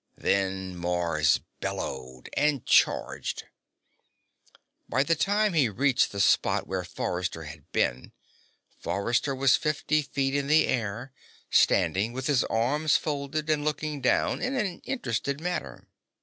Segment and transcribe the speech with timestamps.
[0.17, 3.43] Then Mars bellowed and charged.
[4.89, 8.11] By the time he reached the spot where Forrester had been,
[8.79, 11.11] Forrester was fifty feet in the air,
[11.51, 15.87] standing with his arms folded and looking down in an interested manner.